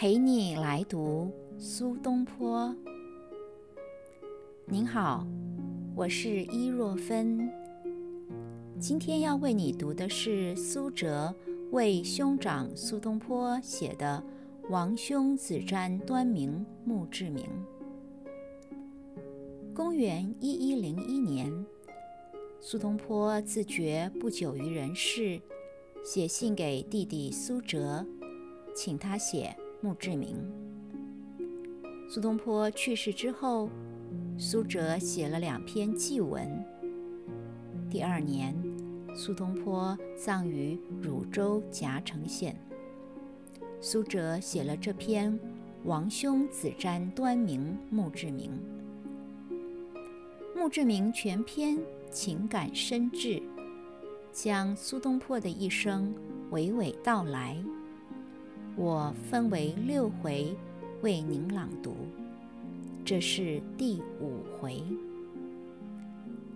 [0.00, 2.72] 陪你来读苏东坡。
[4.64, 5.26] 您好，
[5.96, 7.50] 我是伊若芬。
[8.78, 11.34] 今天要为你读的是苏辙
[11.72, 14.22] 为兄长苏东坡写的
[14.70, 17.44] 《王兄子瞻端明墓志铭》。
[19.74, 21.52] 公元一一零一年，
[22.60, 25.40] 苏东坡自觉不久于人世，
[26.04, 28.06] 写信给弟弟苏辙，
[28.76, 29.56] 请他写。
[29.80, 30.36] 墓志铭。
[32.08, 33.70] 苏东坡去世之后，
[34.36, 36.48] 苏辙写了两篇祭文。
[37.88, 38.56] 第二年，
[39.14, 42.56] 苏东坡葬于汝州夹城县。
[43.80, 45.32] 苏辙写了这篇
[45.84, 48.50] 《王兄子瞻端明墓志铭》。
[50.56, 51.78] 墓志铭全篇
[52.10, 53.40] 情感深挚，
[54.32, 56.12] 将苏东坡的一生
[56.50, 57.56] 娓娓道来。
[58.78, 60.56] 我分为六回
[61.02, 61.96] 为您朗读，
[63.04, 64.80] 这是第五回，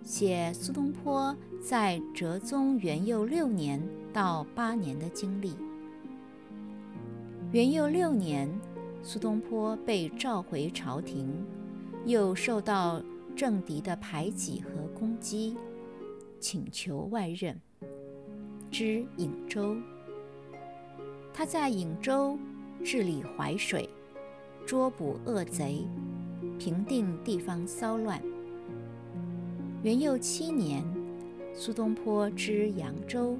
[0.03, 3.81] 写苏东坡在哲宗元佑六年
[4.13, 5.53] 到八年的经历。
[7.51, 8.49] 元佑六年，
[9.03, 11.27] 苏东坡被召回朝廷，
[12.05, 13.03] 又受到
[13.35, 15.57] 政敌的排挤和攻击，
[16.39, 17.59] 请求外任，
[18.71, 19.75] 知颍州。
[21.35, 22.37] 他在颍州
[22.83, 23.89] 治理淮水，
[24.67, 25.87] 捉捕恶贼，
[26.59, 28.21] 平定地方骚乱。
[29.81, 30.85] 元佑七年，
[31.55, 33.35] 苏东坡知扬州，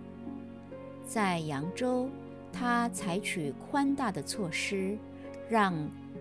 [1.05, 2.09] 在扬州，
[2.51, 4.97] 他采取宽大的措施，
[5.47, 5.73] 让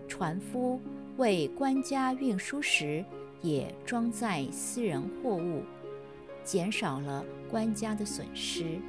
[0.07, 0.79] 船夫
[1.17, 3.03] 为官家运输时
[3.41, 5.63] 也装载私人货物，
[6.43, 8.79] 减少了官家的损失。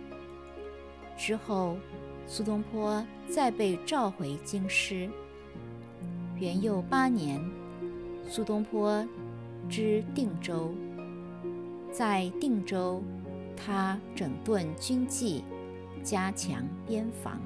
[1.17, 1.79] 之后。
[2.27, 5.09] 苏东坡再被召回京师。
[6.39, 7.41] 元佑八年，
[8.29, 9.07] 苏东坡
[9.69, 10.75] 知定州，
[11.93, 13.03] 在定州，
[13.57, 15.45] 他整顿军纪，
[16.03, 17.41] 加强边防。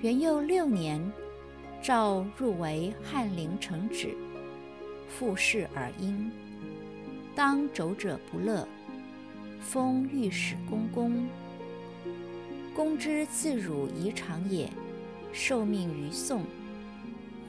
[0.00, 1.00] 元佑六年，
[1.80, 4.16] 诏入为翰林承旨，
[5.06, 6.32] 复事而因，
[7.36, 8.66] 当肘者不乐。
[9.62, 11.26] 封御史公公，
[12.74, 14.68] 公之自汝宜长也，
[15.32, 16.42] 受命于宋，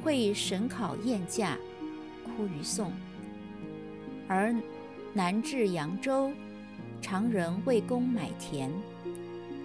[0.02, 1.58] 会审考验驾，
[2.24, 2.94] 哭于宋。
[4.28, 4.56] 而
[5.12, 6.32] 南至扬州，
[7.02, 8.72] 常人为公买田，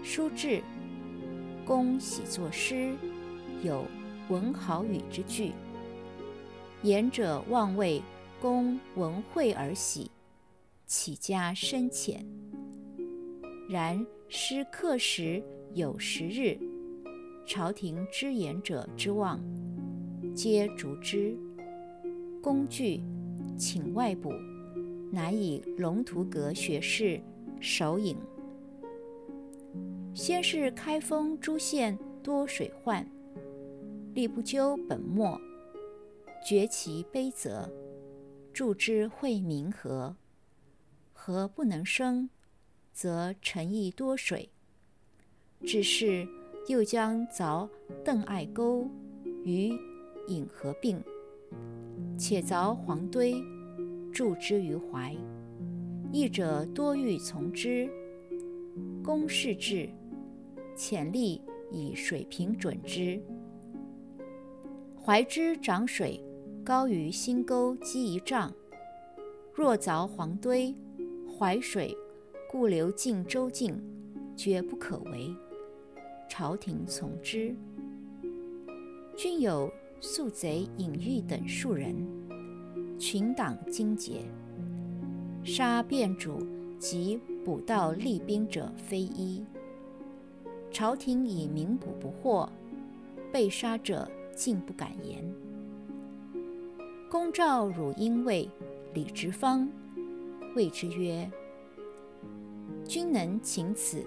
[0.03, 0.63] 书至，
[1.67, 2.95] 公喜作诗，
[3.63, 3.85] 有
[4.31, 5.53] 文好语之句。
[6.83, 8.03] 言者望为
[8.41, 10.11] 公闻会而喜。
[10.89, 12.25] 起家深浅，
[13.69, 15.43] 然诗刻时
[15.75, 16.59] 有时日，
[17.47, 19.39] 朝廷知言者之望，
[20.35, 21.37] 皆逐之。
[22.43, 23.03] 工具
[23.59, 24.33] 请外补，
[25.13, 27.21] 乃以龙图阁学士
[27.61, 28.17] 首引。
[30.15, 33.07] 先是开封诸县多水患，
[34.15, 35.39] 力不究本末，
[36.49, 37.71] 绝其悲泽，
[38.55, 40.17] 助之惠民和。
[41.29, 42.31] 河不能生，
[42.91, 44.49] 则沉邑多水。
[45.61, 46.27] 只是
[46.69, 47.69] 又将凿
[48.03, 48.89] 邓艾沟，
[49.45, 49.71] 与
[50.29, 50.99] 引河并，
[52.17, 53.35] 且凿黄堆，
[54.11, 55.15] 筑之于淮。
[56.11, 57.91] 义者多欲从之。
[59.05, 59.87] 公事至，
[60.75, 63.23] 潜力以水平准之。
[64.99, 66.25] 淮之涨水，
[66.65, 68.51] 高于新沟积一丈。
[69.53, 70.75] 若凿黄堆，
[71.39, 71.97] 淮水
[72.51, 73.81] 故流进州境，
[74.37, 75.33] 绝不可为。
[76.29, 77.55] 朝廷从之。
[79.17, 81.95] 均有宿贼尹玉等数人，
[82.99, 84.23] 群党精结，
[85.45, 86.45] 杀变主
[86.77, 89.45] 及捕盗利兵者非一。
[90.73, 92.51] 朝廷以明捕不获，
[93.33, 95.25] 被杀者竟不敢言。
[97.09, 98.51] 公召汝阴尉
[98.93, 99.71] 李直方。
[100.59, 101.31] 谓之曰
[102.85, 104.05] ：“君能请此，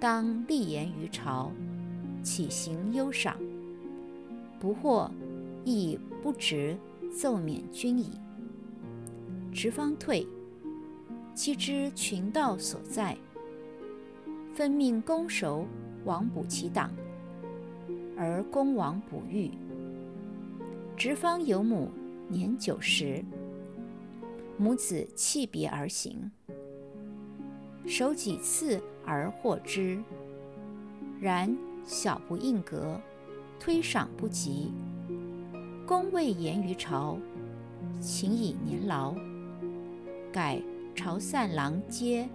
[0.00, 1.52] 当立言于朝，
[2.24, 3.36] 岂行忧赏？
[4.58, 5.08] 不获，
[5.64, 6.76] 亦不值
[7.16, 8.10] 奏免君矣。”
[9.54, 10.26] 直方退，
[11.36, 13.16] 妻知群盗所在，
[14.52, 15.64] 分命攻守
[16.04, 16.90] 往捕其党，
[18.16, 19.52] 而攻王捕狱。
[20.96, 21.92] 直方有母，
[22.28, 23.24] 年九十。
[24.58, 26.30] 母子弃别而行，
[27.86, 30.02] 守几次而获之。
[31.20, 31.54] 然
[31.84, 32.98] 小不应格，
[33.60, 34.72] 推赏不及。
[35.86, 37.18] 公未言于朝，
[38.00, 39.14] 请以年劳。
[40.32, 40.60] 改
[40.94, 42.28] 朝散郎阶，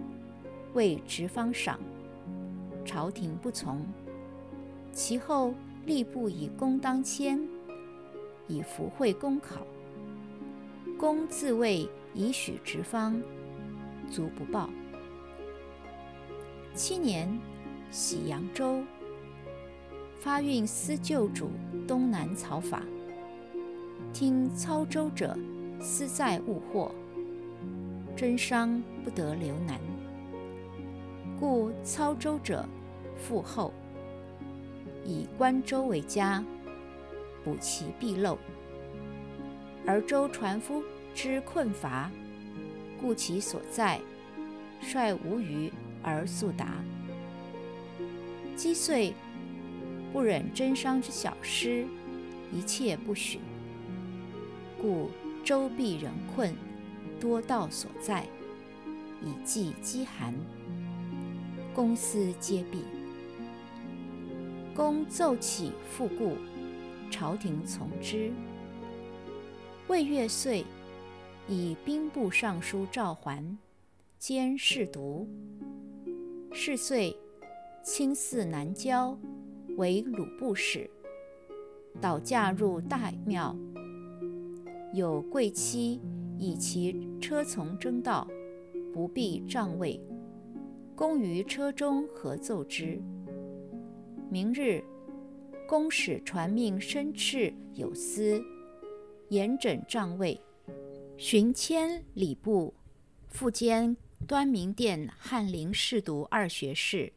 [0.74, 1.78] 为直方赏。
[2.84, 3.84] 朝廷不从。
[4.92, 5.52] 其后
[5.86, 7.40] 吏部以公当迁，
[8.46, 9.66] 以福会公考。
[10.98, 13.20] 公自谓以许直方，
[14.10, 14.68] 卒不报。
[16.74, 17.38] 七年，
[17.90, 18.82] 徙扬州，
[20.20, 21.50] 发运司旧主
[21.86, 22.82] 东南草法。
[24.12, 25.36] 听操舟者
[25.80, 26.94] 私在物货，
[28.14, 29.80] 真商不得留难，
[31.40, 32.66] 故操舟者
[33.16, 33.72] 复后，
[35.04, 36.44] 以关州为家，
[37.42, 38.36] 补其弊漏。
[39.86, 40.82] 而舟船夫
[41.14, 42.10] 之困乏，
[43.00, 44.00] 故其所在，
[44.80, 45.70] 率无余
[46.02, 46.82] 而速达。
[48.56, 49.12] 击碎
[50.12, 51.86] 不忍真商之小失，
[52.52, 53.38] 一切不许。
[54.80, 55.10] 故
[55.44, 56.54] 周必人困，
[57.20, 58.26] 多道所在，
[59.22, 60.34] 以济饥寒。
[61.74, 62.82] 公私皆毕。
[64.74, 66.36] 公奏起复故，
[67.10, 68.32] 朝廷从之。
[69.88, 70.64] 魏月岁，
[71.48, 73.58] 以兵部尚书赵桓
[74.16, 75.28] 兼侍读。
[76.52, 77.16] 是岁，
[77.82, 79.18] 亲祀南郊，
[79.76, 80.88] 为鲁部使，
[82.00, 83.56] 导驾入大庙。
[84.94, 86.00] 有贵妻
[86.38, 88.28] 以其车从征道，
[88.94, 90.00] 不必帐位。
[90.94, 93.02] 公于车中合奏之。
[94.30, 94.84] 明日，
[95.66, 98.40] 公使传命申斥有司，
[99.30, 100.40] 严整帐位。
[101.16, 102.74] 寻迁礼部，
[103.28, 107.12] 复兼端明殿翰林侍读二学士。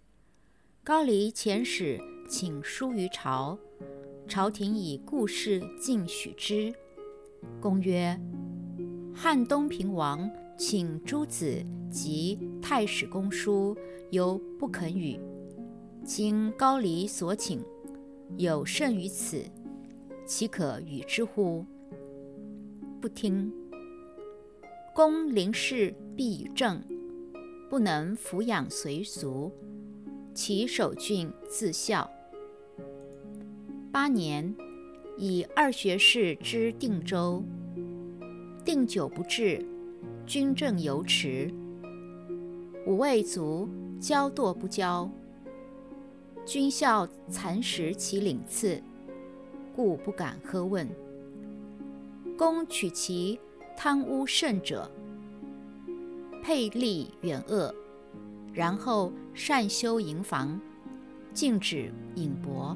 [0.83, 1.99] 高黎遣使
[2.29, 3.57] 请书于朝，
[4.27, 6.73] 朝廷以故事尽许之。
[7.59, 8.19] 公曰
[9.15, 13.75] ：“汉东平王请诸子及太史公书，
[14.11, 15.19] 犹不肯与。
[16.03, 17.63] 今高黎所请，
[18.37, 19.43] 有甚于此，
[20.27, 21.65] 岂可与之乎？”
[23.01, 23.51] 不听。
[24.95, 26.81] 公临事必以正，
[27.69, 29.51] 不能抚养随俗，
[30.33, 32.09] 其守郡自效。
[33.91, 34.55] 八年。
[35.17, 37.41] 以二学士之定州，
[38.65, 39.65] 定久不至，
[40.25, 41.53] 军政犹迟。
[42.85, 43.69] 五未卒，
[43.99, 45.09] 骄惰不交。
[46.45, 48.81] 军校蚕食其领次，
[49.73, 50.85] 故不敢呵问。
[52.37, 53.39] 公取其
[53.77, 54.89] 贪污甚者，
[56.41, 57.73] 配吏远恶，
[58.53, 60.59] 然后善修营房，
[61.33, 62.75] 禁止饮帛。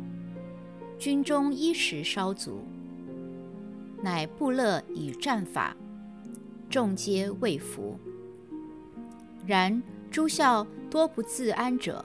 [0.98, 2.62] 军中衣食稍足，
[4.04, 5.76] 乃布勒以战法，
[6.70, 7.98] 众皆畏服。
[9.48, 9.82] 然
[10.12, 12.04] 诸校多不自安者，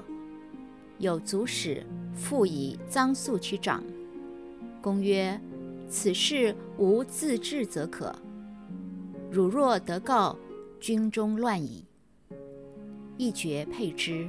[0.98, 3.82] 有足使复以赃粟其长。
[4.80, 5.40] 公曰
[5.90, 8.14] ：“此事无自治则可。
[9.34, 10.38] 汝若得告，
[10.78, 11.84] 军中乱矣。”
[13.18, 14.28] 一决配之，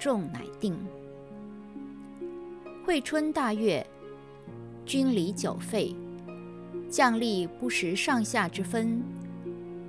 [0.00, 0.76] 众乃定。
[2.84, 3.86] 惠春大悦，
[4.84, 5.94] 军礼久废，
[6.90, 9.00] 将吏不识上下之分。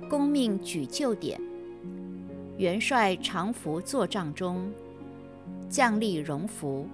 [0.08, 1.40] 公命举旧典，
[2.58, 4.72] 元帅常服坐帐中，
[5.68, 6.86] 将吏荣服，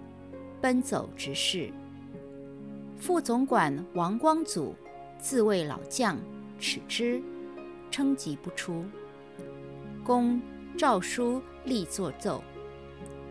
[0.62, 1.71] 奔走直视。
[2.99, 4.75] 副总管王光祖
[5.18, 6.16] 自谓老将，
[6.59, 7.23] 耻之，
[7.94, 8.84] 称疾不出。
[10.02, 10.42] 公
[10.76, 12.42] 诏书立作奏，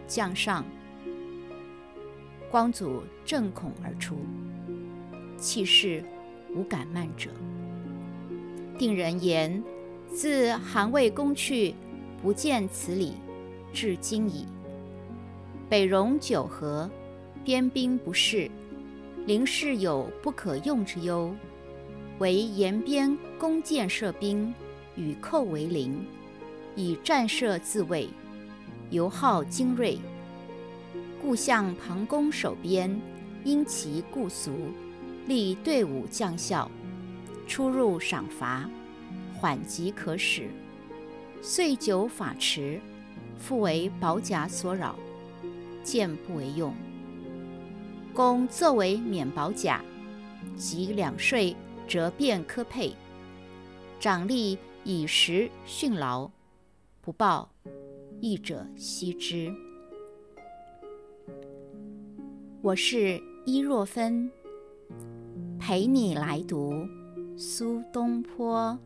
[0.07, 0.63] 将上。
[2.49, 4.15] 光祖正恐而出，
[5.35, 6.01] 气势
[6.55, 7.29] 无敢慢者。
[8.77, 9.61] 定人言：
[10.07, 11.75] 自韩魏攻去，
[12.21, 13.15] 不见此礼，
[13.73, 14.47] 至今矣。
[15.67, 16.89] 北戎九合，
[17.43, 18.49] 边兵不适，
[19.25, 21.35] 临事有不可用之忧，
[22.19, 24.53] 为沿边弓箭射兵，
[24.95, 26.05] 与寇为邻，
[26.75, 28.07] 以战射自卫，
[28.91, 29.97] 尤好精锐。
[31.21, 32.99] 故向庞公守边，
[33.43, 34.51] 因其故俗，
[35.25, 36.69] 立队伍将校，
[37.47, 38.69] 出入赏罚，
[39.33, 40.49] 缓急可使。
[41.41, 42.79] 岁久法迟，
[43.37, 44.95] 复为保甲所扰，
[45.83, 46.73] 剑不为用。
[48.13, 49.81] 公作为免保甲，
[50.55, 51.55] 及两税
[51.87, 52.93] 则变科配，
[53.99, 56.29] 长吏以时训劳，
[57.01, 57.49] 不报，
[58.19, 59.53] 义者惜之。
[62.61, 64.31] 我是伊若芬，
[65.59, 66.87] 陪你来读
[67.37, 68.77] 苏东坡。